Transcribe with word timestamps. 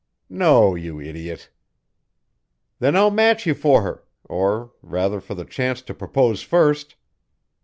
"No, 0.31 0.73
you 0.73 0.99
idiot." 0.99 1.51
"Then 2.79 2.95
I'll 2.95 3.11
match 3.11 3.45
you 3.45 3.53
for 3.53 3.83
her 3.83 4.03
or 4.23 4.71
rather 4.81 5.19
for 5.21 5.35
the 5.35 5.45
chance 5.45 5.83
to 5.83 5.93
propose 5.93 6.41
first." 6.41 6.95